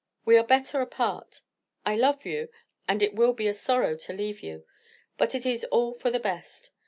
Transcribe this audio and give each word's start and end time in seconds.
We 0.25 0.35
are 0.35 0.43
better 0.43 0.81
apart. 0.81 1.43
I 1.85 1.95
love 1.95 2.25
you, 2.25 2.49
and 2.87 3.03
it 3.03 3.13
will 3.13 3.33
be 3.33 3.45
a 3.47 3.53
sorrow 3.53 3.95
to 3.97 4.13
leave 4.13 4.41
you; 4.41 4.65
but 5.15 5.35
it 5.35 5.45
is 5.45 5.63
all 5.65 5.93
for 5.93 6.09
the 6.09 6.19
best. 6.19 6.71